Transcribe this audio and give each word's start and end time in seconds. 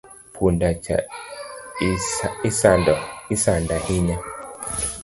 Punda 0.33 0.69
cha 0.83 0.97
isando 2.49 2.95
ahinya 3.77 4.17